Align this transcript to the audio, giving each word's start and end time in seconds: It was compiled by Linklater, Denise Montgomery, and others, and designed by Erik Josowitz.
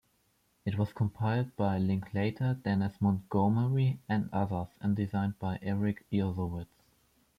It 0.65 0.79
was 0.79 0.93
compiled 0.93 1.55
by 1.55 1.77
Linklater, 1.77 2.55
Denise 2.55 2.99
Montgomery, 2.99 3.99
and 4.09 4.29
others, 4.33 4.69
and 4.79 4.95
designed 4.95 5.37
by 5.37 5.59
Erik 5.61 6.09
Josowitz. 6.09 6.65